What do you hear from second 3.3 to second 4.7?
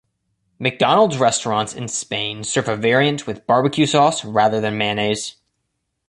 barbecue sauce rather